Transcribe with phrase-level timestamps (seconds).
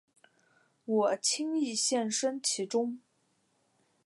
[0.85, 2.99] 我轻易陷身其中